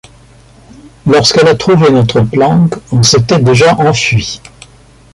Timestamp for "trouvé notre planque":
1.53-2.73